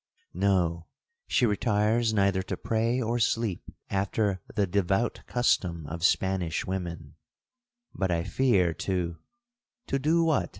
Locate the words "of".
5.85-6.03